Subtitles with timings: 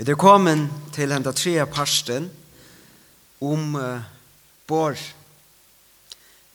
[0.00, 2.30] Vi er kommet til enda tre parsten
[3.44, 4.00] om uh,
[4.64, 4.96] bor.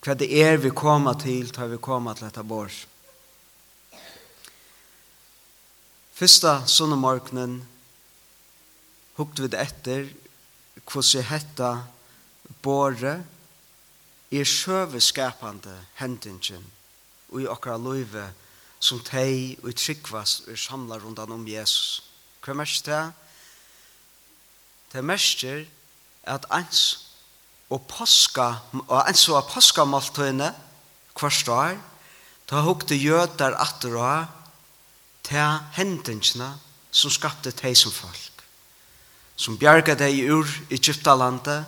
[0.02, 2.74] Hva det er vi koma til, tar vi koma til dette bor.
[6.18, 7.60] Fyrsta sunnemorgnen
[9.20, 10.08] hukte vi det etter
[10.82, 11.70] hvordan hetta
[12.66, 13.14] båre
[14.34, 16.66] er sjøveskapende hendingen
[17.30, 18.26] og i akkurat løyve
[18.80, 22.02] som teg og i tryggvast er samlar rundt om Jesus.
[22.42, 23.04] Hva mersk det?
[24.96, 25.66] Det mestjer
[26.24, 26.84] at ens
[27.68, 28.46] og påska,
[28.88, 30.54] og ens og påskamaltøyene
[31.20, 31.74] hvert år,
[32.48, 34.30] ta hukte jøder atter og
[35.26, 36.48] til hendelsene
[36.96, 38.46] som skapte deg som folk,
[39.36, 41.66] som bjerga deg ur Egyptalandet,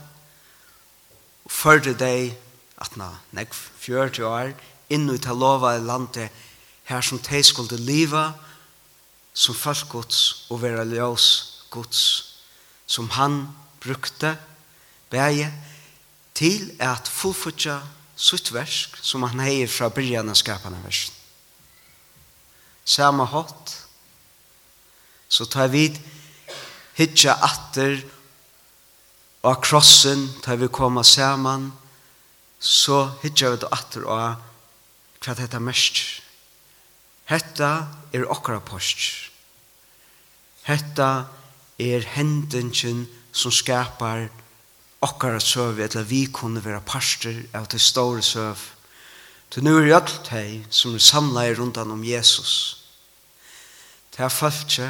[1.44, 2.32] og førde deg
[2.80, 4.56] at na, nek 40 år,
[4.88, 6.32] inn ut til lova i landet
[6.88, 8.30] her som deg skulle liva,
[9.34, 11.28] som folk gods og være ljøs
[11.74, 12.37] gods
[12.88, 13.42] som han
[13.84, 14.38] brukte
[15.12, 15.52] bæje
[16.38, 17.80] til at fullfutja
[18.18, 21.14] sutt versk som han heier fra byrjan av skapande versen.
[22.88, 23.74] Sama hatt
[25.30, 25.90] så tar vi
[26.98, 28.00] hitja atter
[29.44, 31.70] og krossen tar vi koma saman
[32.60, 34.46] så hitja vi atter og
[35.22, 36.24] hva dette mest
[37.28, 39.02] Hetta er okkara post.
[40.64, 41.47] Hetta er
[41.80, 44.28] er hendingen som skapar
[45.02, 48.58] okkara søv, eller vi kunne være parster av det store søv.
[49.52, 52.84] Til nu er alt hei som er samlet rundt om Jesus.
[54.12, 54.90] Det er falskje,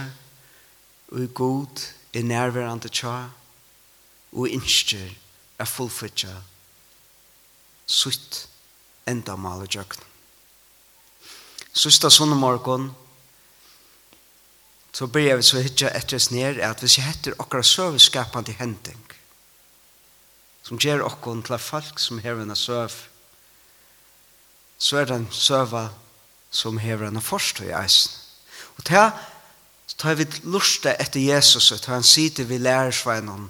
[1.12, 3.28] og i god er nærværende tja,
[4.32, 5.12] og innskjer
[5.60, 6.36] er fullfyrtja
[7.88, 8.48] sutt
[9.08, 10.04] endamal og jøkken.
[11.78, 12.90] Sista sunnemorgon,
[14.98, 19.04] så ber vi så hitta etter oss ned, at hvis jeg heter okkar søvskapande hending
[20.66, 22.96] som gjør okkar til folk som hever en søv
[24.78, 25.90] så er den søva
[26.50, 28.14] som hever en forstå i eisen.
[28.78, 28.86] Og
[29.88, 33.50] så tar vi lusta etter Jesus og tar han sitter vi lærersveinen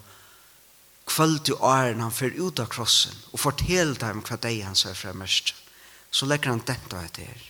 [1.07, 4.95] kvöld i åren han fyr ut av krossen og fortell dem hva deg han ser
[4.95, 5.55] fremmest
[6.11, 7.43] så legger han dette etter.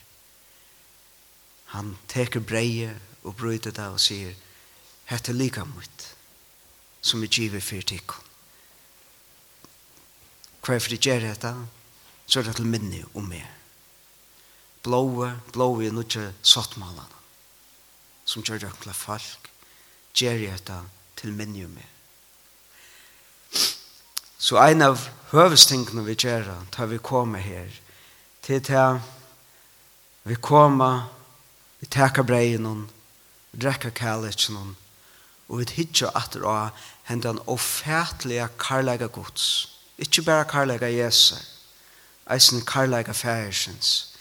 [1.74, 2.94] Han teker breie
[3.28, 4.32] og bryter det og sier,
[5.12, 6.08] hette lika mot,
[7.02, 8.24] som er givet for tikkun.
[10.68, 11.54] Hver for det gjør dette,
[12.28, 13.46] så er det til minne om meg.
[14.84, 17.22] Blåa, blåa er nødvendig sottmalene,
[18.28, 19.52] som gjør det til folk,
[20.16, 20.80] gjør dette
[21.20, 21.94] til minne om meg.
[24.38, 27.72] Så en av høvestingene vi gjør, tar vi komme her,
[28.44, 29.00] til til
[30.28, 31.08] vi kommer,
[31.80, 32.97] vi takker breien og
[33.54, 34.76] drekka kærleikken
[35.48, 36.70] og vi hitja atter av
[37.08, 39.74] hendan ofætlige karlæga gods.
[39.98, 41.36] ikki bara karlæga Jesu,
[42.32, 44.14] eisen karlæga fægersens.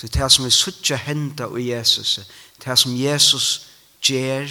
[0.00, 2.20] Det er det som vi suttja henda i Jesus,
[2.58, 3.68] det er som Jesus
[4.02, 4.48] gjer,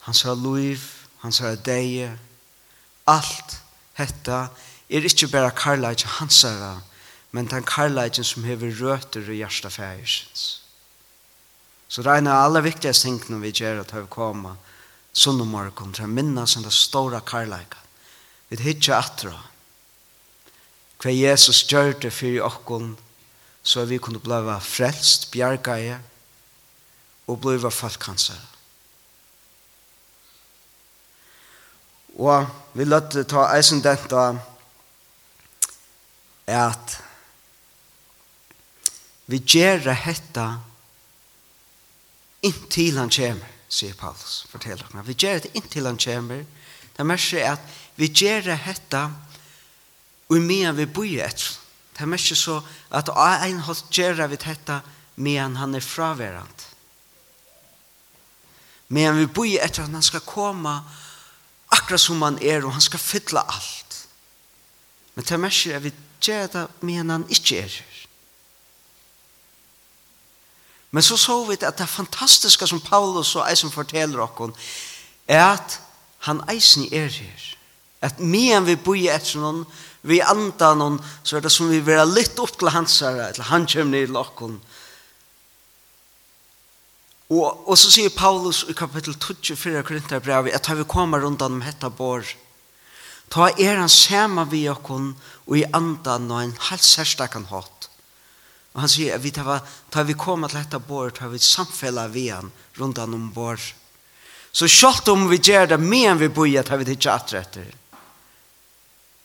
[0.00, 0.78] hans her luiv
[1.20, 2.18] hans her deie,
[3.06, 3.60] alt
[3.92, 4.46] hetta
[4.90, 6.80] er ikke bara karlæga hansara
[7.32, 10.62] men den karlægen som hever røter i hjertet fægersens.
[11.90, 14.54] Så det er en av alle ting tingene vi gjør at vi kommer
[15.12, 17.78] sånn om morgen til å minnes den store karlæken.
[18.48, 19.34] Vi hittar atra.
[21.02, 22.96] Hva Jesus gjør det for oss
[23.62, 25.98] så vi kunne bli frelst, bjergeie,
[27.26, 28.38] og bli falkhanser.
[32.18, 34.24] Og vi løtte ta eisen dette
[36.50, 36.96] at
[39.30, 40.46] vi gjør det hette
[42.40, 45.04] inntil han kommer, sier Paulus, forteller han.
[45.06, 46.44] Vi gjør det inntil han kommer.
[46.96, 49.02] Det merker er at vi gjør det hette
[50.30, 51.56] og mye vi bor etter.
[51.98, 52.60] Det merker så
[52.96, 54.80] at en hos gjør det hette
[55.20, 56.68] medan han er fraværende.
[58.88, 60.72] Medan vi bor etter at han skal komme
[61.70, 63.98] akkurat som han er, og han skal fylle alt.
[65.14, 65.92] Men det merker er vi
[66.22, 67.99] gjør det medan han ikke er her.
[70.90, 74.54] Men så så vi at det fantastiska som Paulus og eisen forteller okkon
[75.28, 75.78] er at
[76.26, 77.46] han eisen er her.
[78.02, 79.64] At medan vi bor etter noen,
[80.02, 83.46] vi antar noen, så er det som vi vera litt opp til hans her, til
[83.50, 84.60] han kommer ned i lakken.
[87.30, 91.92] Og, og så sier Paulus i kapittel 24 Korintherbrevet at vi kommer rundt om hetta
[91.92, 92.24] bor,
[93.30, 95.12] ta er han sammen vi okkon
[95.46, 97.89] og i andan og en halvt særstakan hatt
[98.74, 102.06] Og han sier at vi tar, tar vi koma til dette bord, tar vi samfella
[102.12, 103.62] vi han rundt om bord.
[104.52, 107.68] Så kjalt om vi gjør det med vi bor, tar vi det ikke atretter.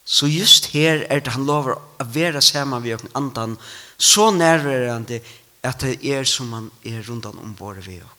[0.05, 3.57] Så just her er det han lover å være sammen med oss andan,
[3.97, 5.21] så nærværende
[5.65, 8.11] at det er som han er rundt om bord vi oss.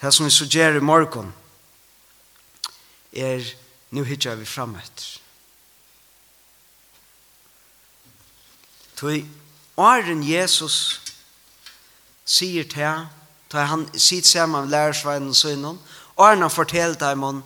[0.00, 1.30] Det som vi så gjør i morgen
[3.16, 3.44] er
[3.96, 5.23] nu hittar vi fram etter.
[8.96, 9.24] Tøy
[9.76, 11.00] åren Jesus
[12.24, 13.06] sier til
[13.50, 15.78] ta han sitt sammen med lærersveinen og sønnen,
[16.16, 17.42] og han forteller dem om,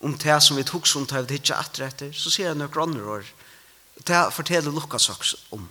[0.00, 2.82] om det som vi tok som tar vi ikke etter etter, så sier han noen
[2.84, 3.26] andre år.
[4.06, 5.66] Det forteller Lukas også om.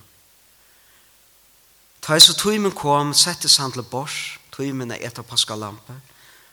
[2.04, 5.96] Ta så tøymen kom, settes han til bors, tøymen er etter paskalampe,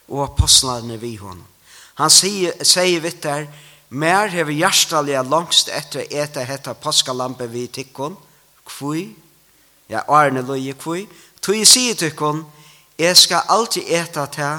[0.07, 1.45] og apostlene vi honom.
[1.95, 3.48] Han sier, sier vidt der,
[3.89, 8.19] mer hever hjertelige langst etter etter hette paskalampe vi tikkene,
[8.66, 9.16] kvui,
[9.90, 11.06] ja, arne loje kvui,
[11.42, 12.44] tog jeg sier tykkon,
[12.98, 14.52] jeg skal alltid eta ta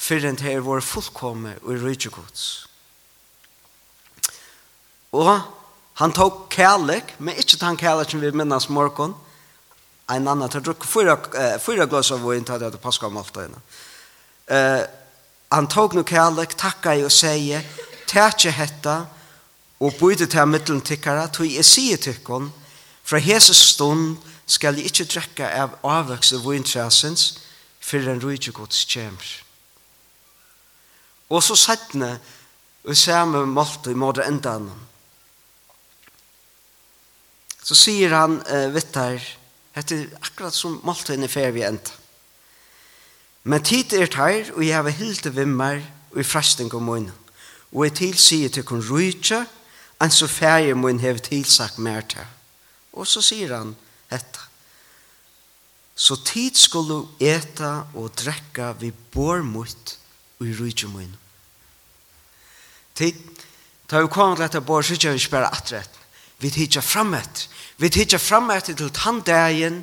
[0.00, 2.44] fyrren til er vår fullkomme og rydgjegods.
[5.12, 5.32] Og
[6.00, 9.14] han tok kærlek, men ikke tann kærlek som vi minnes morgon,
[10.10, 13.60] en annan til drukk fyra, eh, fyra glas av vågen til at paska om maltøyene.
[14.48, 14.86] Eh,
[15.52, 17.62] han tok no kærlek, takka i og sier,
[18.06, 19.06] tætje hetta,
[19.80, 22.52] og bøyde til mittelen tikkara, tog jeg sier tikkon,
[23.10, 27.40] Fra hese stund skal jeg ikke drekke av avvøkse vintrasens,
[27.82, 29.30] for en rydde gods kjemmer.
[31.30, 32.12] Og så settene,
[32.86, 34.86] og samme målte i måte enda annan.
[37.66, 39.26] Så sier han, uh, vet der,
[39.74, 41.98] dette er akkurat som målte i fer vi enda.
[43.42, 45.82] Men tid er tær, og jeg har hilt hilde vimmer,
[46.12, 47.14] og i frasting om munnen.
[47.72, 49.46] Og jeg tilsier til kun rydde,
[49.98, 52.36] enn så ferie munnen har tilsagt mer til.
[52.92, 53.74] Og så sier han
[54.10, 54.46] dette.
[55.94, 59.96] Så tid skulle eta og drekka vi bor mot
[60.40, 61.12] og i rujtje mun.
[62.96, 63.16] Tid,
[63.88, 65.98] ta jo kong til og bor sykja vi spara atrett.
[66.40, 67.48] Vi tidja fram etter.
[67.76, 69.82] Vi tidja fram etter til tandegjen.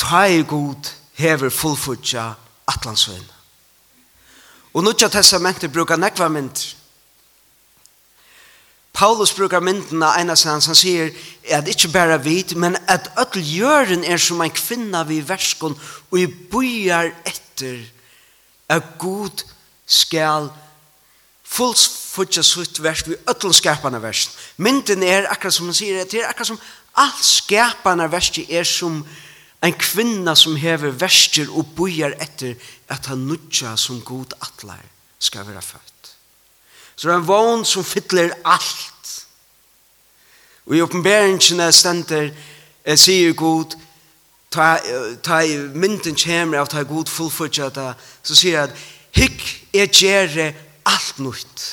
[0.00, 0.88] Ta i god
[1.20, 2.24] hever fullfutja
[2.72, 3.28] atlansvinn.
[4.72, 6.62] Og nutja testamentet brukar nekva mynd.
[9.00, 11.14] Paulus brukar myndena ena sen han sier
[11.56, 15.72] at ikkje bara vit, men at öll jörn er som en kvinna vi verskon
[16.10, 17.78] og i bojar etter
[18.68, 19.40] at god
[19.88, 20.50] skal
[21.48, 24.26] fulls futja sutt vers vi öll skapana vers.
[24.60, 26.60] Mynden er akkurat som han sier, det er akkurat som
[27.00, 29.00] all skapana vers er som
[29.64, 32.52] en kvinna som hever verster og bojar etter
[32.92, 34.84] at han nutja som god atlar
[35.16, 35.89] skal være født.
[37.00, 39.26] Så det er en vogn som fytler alt.
[40.66, 42.26] Og i oppenberingene stender,
[42.84, 43.72] jeg sier god,
[44.52, 44.74] ta,
[45.24, 45.38] ta
[45.72, 48.82] mynden kommer av ta god fullfutja det, så sier jeg at
[49.16, 49.46] hikk
[49.80, 50.50] er gjerre
[50.92, 51.64] alt nytt.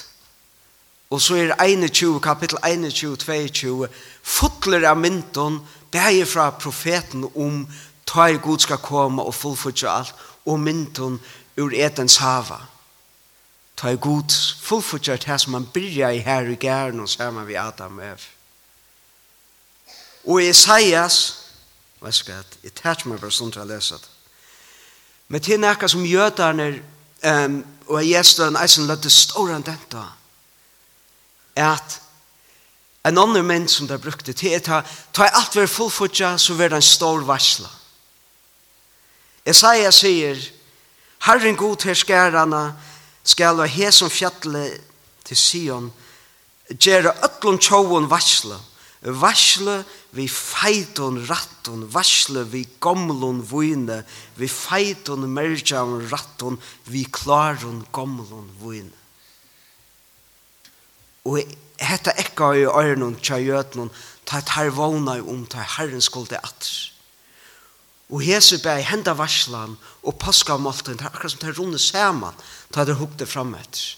[1.11, 3.91] Og så er 21, kapittel 21, 22,
[4.23, 5.59] fotler av mynden,
[5.91, 7.65] bæger fra profeten om
[8.07, 10.15] ta i god skal komme og fullfutja alt,
[10.47, 11.19] og mynden
[11.59, 12.63] ur etens hava
[13.77, 17.55] ta i god fullfutjert her som man byrja i her i gæren og sammen vi
[17.55, 18.25] Adam og Ev.
[20.27, 21.19] Og Isaias,
[21.99, 24.09] hva skal jeg, jeg tært meg bare stund til å lese det,
[25.27, 26.67] men til nekka som jøderne
[27.23, 30.03] um, og jeg gjester en eisen lødde ståren denta,
[31.55, 32.01] er at
[33.07, 34.81] en annen menn som det brukte til, er ta,
[35.15, 37.69] ta i alt vær fullfutja, så vær en stor varsla.
[39.47, 40.41] Isaias sier,
[41.23, 42.63] Herren god her skærene,
[43.27, 44.79] skal av hesum fjallet
[45.27, 45.91] til Sion
[46.71, 48.59] gjøre öllum tjóun varsla.
[49.07, 49.83] Varsla
[50.17, 54.01] vi feitun rattun varsla vi gomlun vune
[54.35, 56.57] vi feitun merjan rattun
[56.89, 58.95] vi klarun gomlun vune
[61.27, 63.91] og hetta ekka i øyrnum tja jötnun,
[64.25, 66.96] ta tar vana om ta herren skulde atr
[68.09, 71.57] Og hese bæg henda varslan og paska av måltiden, det er akkurat som det er
[71.59, 72.37] runde saman,
[72.71, 73.97] da det er hukte fram etter.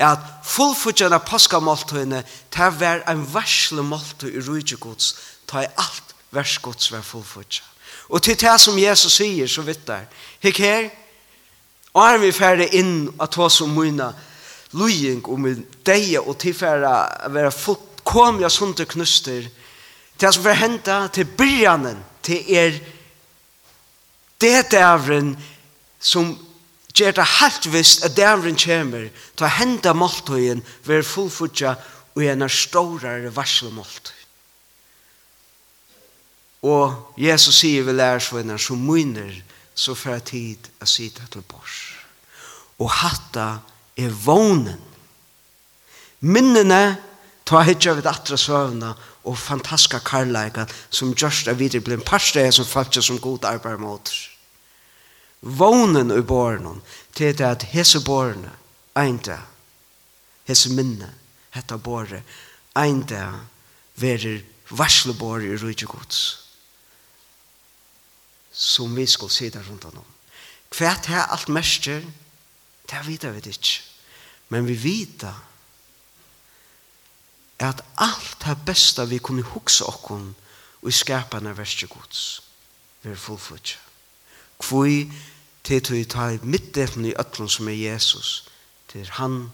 [0.00, 5.14] At fullfutjana paska av måltidene, det er vær en varsle måltid i rujtjegods,
[5.50, 7.66] ta i alt versgods vær fullfutja.
[8.10, 10.06] Og til det som Jesus sier, så vidt der,
[10.42, 10.90] hik her,
[11.94, 14.12] og er vi ferdig inn at hva som mynda,
[14.78, 19.48] lujing og min deie og tilfæra, være fullkomja sunte knuster,
[20.20, 22.78] det som vil henda til byrjanen, det er
[24.40, 25.34] det dævren
[26.00, 26.32] som
[26.94, 31.76] gjør det helt visst at dævren kommer til å hente måltøyen ved fullfutja
[32.16, 34.16] og en av stårere varselmåltøy.
[36.68, 39.32] Og Jesus sier vi lærersvenner som mynner
[39.74, 41.78] så får jeg tid å sitte til bors.
[42.80, 43.60] Og hatta
[43.96, 44.80] er vånen.
[46.20, 46.98] Minnene
[47.48, 48.92] tar hitja vid atra søvna
[49.24, 53.80] og fantastiska karlægan som gjørst av videre blir en parstreia som falskja som god arbeid
[53.80, 54.12] mot.
[55.40, 56.82] Vånen i bornen
[57.14, 58.52] til det at hese borne
[58.96, 59.38] einda,
[60.48, 61.08] hese minne,
[61.50, 62.22] hetta borre,
[62.76, 63.26] einda
[63.96, 66.40] verir varslebore i rujtje gods
[68.60, 70.04] som vi skulle der rundt om.
[70.76, 72.02] Hva er alt mestjer?
[72.90, 73.80] Det vet vi ikke.
[74.48, 75.49] Men vi vet at
[77.60, 80.34] at alt det beste vi kunne hukse okkon
[80.80, 82.42] og i skapene verste gods
[83.02, 83.78] vi er fullfødja
[84.60, 85.10] kvoi
[85.64, 88.48] til til ta midtdelen i øtlen som er Jesus
[88.88, 89.50] til han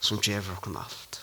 [0.00, 1.20] som gjør oss alt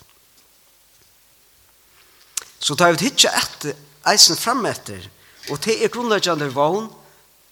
[2.59, 3.77] så tar vi hitja etter
[4.09, 5.09] eisen fram etter
[5.51, 6.89] og til er grunnleggende vogn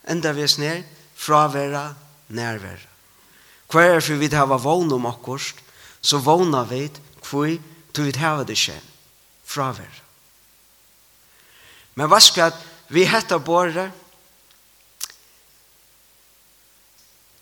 [0.10, 0.84] enda vi er sned
[1.28, 1.96] være
[2.30, 2.88] nærvære.
[3.72, 5.54] hver er for vi hava vogn om akkurat
[6.02, 6.90] så vogner vi
[7.30, 7.58] hvor
[7.93, 8.79] tog vi hava det ikke
[9.45, 10.01] fravær.
[11.95, 12.53] Men hva skal
[12.91, 13.91] vi hette båret?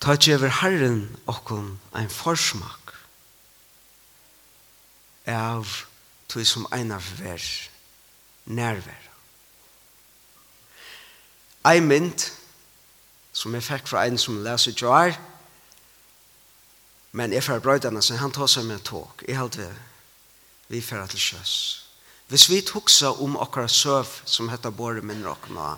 [0.00, 2.94] Ta tjever Herren okkom ein forsmak
[5.28, 5.68] av
[6.30, 7.44] tog som eina vær
[8.48, 9.06] nærvær.
[11.68, 12.30] Ei mynd
[13.36, 15.12] som jeg fikk fra en som leser Joar,
[17.12, 19.24] men jeg får brøydene, så han tar seg med tåk.
[19.28, 19.89] Jeg held ved
[20.70, 21.54] vi færa til sjøs.
[22.30, 25.74] Hvis vi hugsa om okkara søv som hetta båre minner råkna,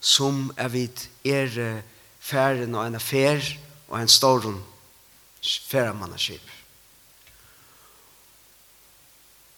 [0.00, 0.88] som er vi
[1.24, 1.82] er
[2.20, 3.44] færen og en affær
[3.88, 4.64] og en storrum
[5.42, 6.50] færamannaskip.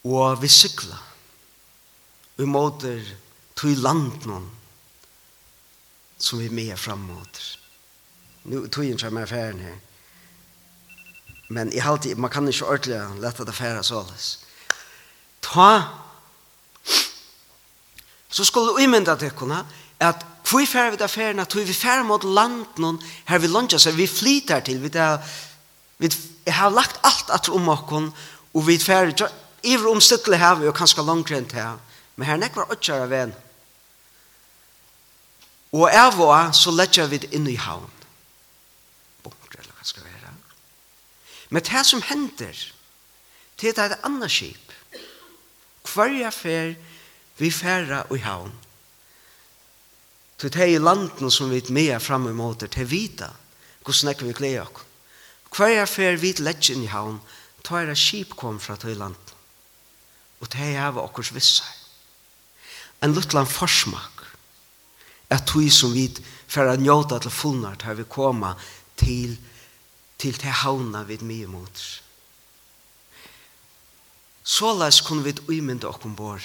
[0.05, 0.99] Og vi sykla
[2.37, 3.03] vi måter
[3.55, 4.49] tog land noen
[6.23, 7.41] som vi med fram mot.
[8.45, 9.77] Nu tog jeg ikke med affæren her.
[11.49, 14.42] Men i halvtid, man kan ikke ordentlig lette det færa såles
[15.43, 15.71] ta.
[18.33, 19.65] Så skulle du imynda tekkona
[20.03, 23.79] at hvor fer vi da ferna tog vi fer mot land noen her vi lunja
[23.81, 25.15] seg vi flyter til vi da
[26.03, 26.11] vi
[26.51, 28.11] har lagt alt at om okkon
[28.53, 29.15] og vi fer
[29.63, 31.79] iver om stykle her vi og kanskje langt rent her
[32.17, 33.33] men her nekvar åttjara ven
[35.73, 37.89] og er vår så letja vi inn i havn.
[39.25, 40.35] Bunkre eller hva skal være
[41.53, 42.57] men det som hender
[43.61, 44.62] det er et annet skip
[45.93, 46.75] hverja fer
[47.39, 48.53] vi færa i havn.
[50.39, 53.31] Så det er i landen som vi er fram imot det, det er vita
[53.85, 54.89] hvordan ikke vi gleder oss.
[55.53, 57.21] Hverja fer vi lett inn i havn,
[57.63, 59.39] tar er skip kom fra til landen.
[60.41, 61.67] Og det er av okkurs visse.
[63.03, 64.23] En luttland forsmak
[65.31, 66.09] er tog som vi
[66.47, 68.55] for å njøte til fullnart har vi koma
[68.97, 69.37] til
[70.23, 72.03] til til havna vid mye mot oss.
[74.45, 76.43] Så lais kunne vi uimynda okkom bor.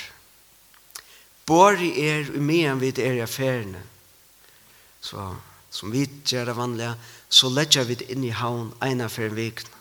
[1.47, 3.81] Bori er umean vi er i affærene.
[5.01, 5.35] Så,
[5.71, 6.93] som vi gjør det vanlige,
[7.29, 9.73] så letja vi inn i havn eina for en vikna.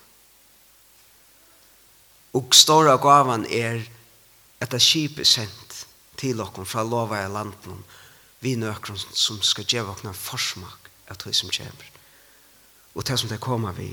[2.36, 3.80] Og store gavan er
[4.60, 5.86] at det skip er sendt
[6.20, 7.82] til dere fra lova i landen
[8.44, 11.88] vi nøkker som skal gjøre dere forsmak av det som kommer.
[12.94, 13.90] Og det som det kommer vi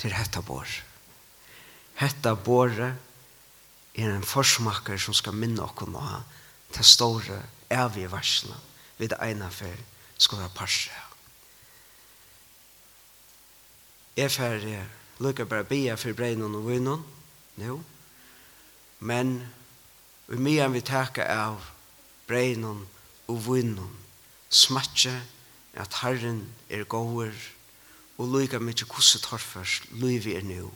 [0.00, 0.68] til hetta bor.
[2.00, 3.11] Hetta boret
[3.94, 6.20] er en forsmakker som skal minne oss om å ha
[6.72, 8.56] til store evige varsene
[9.02, 9.80] det ene for
[10.20, 10.94] skåra parser.
[14.16, 17.02] Jeg får ferdig, bare be for breinen og vinnen,
[17.56, 17.80] nå,
[19.00, 19.32] men
[20.28, 21.64] vi mye vi takker av
[22.28, 22.84] breinen
[23.28, 23.90] og vinnen,
[24.50, 25.14] smatje
[25.74, 27.34] at Herren er gåer,
[28.20, 30.68] og lykke mye hvordan torfer, lyve er nå.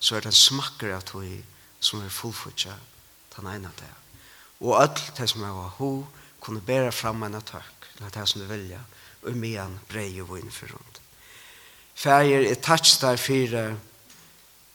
[0.00, 1.42] Så er det en smakker at vi
[1.86, 2.74] som er fullfutja
[3.36, 3.92] den ene det.
[4.64, 5.90] Og alt det som er ho
[6.40, 8.80] kunne bæra fram en takk til det som du velja
[9.26, 11.00] og med en brei og vinn for rundt.
[11.96, 13.64] Fæger er tatsch der fire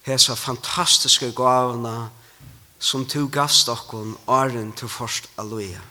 [0.07, 2.09] hesa fantastiske gavna
[2.79, 5.81] som du gavst okkon åren til forst aloja.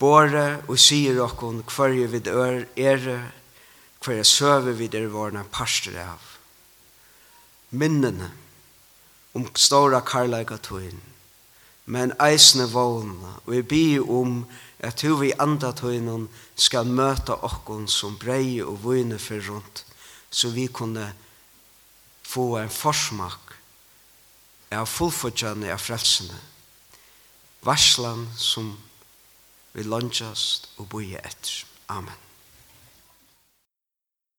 [0.00, 3.18] Båre og sier okkon hverje vid ør ere,
[4.04, 6.32] hverje søve vid er vårna parster av.
[7.76, 8.30] Minnene,
[9.34, 11.00] om stora karlaika tøyen,
[11.86, 14.44] men eisne vågna, og vi bi om
[14.84, 19.84] at du vi anda tøynen skal møte okkon som brei og vune for rundt,
[20.30, 21.12] så vi kunne
[22.24, 23.54] få en forsmak
[24.74, 26.40] av fullfordjane av frelsene,
[27.64, 28.74] varslan som
[29.74, 31.64] vi lønnsast og boje etter.
[31.88, 32.23] Amen.